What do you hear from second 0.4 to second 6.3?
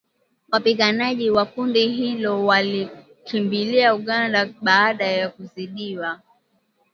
Wapiganaji wa kundi hilo walikimbilia Uganda baada ya kuzidiwa